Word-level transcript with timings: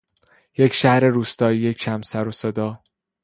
یک 0.57 0.73
شهر 0.73 0.99
روستایی 1.05 1.73
کم 1.73 2.01
سرو 2.01 2.31
صدا 2.31 2.83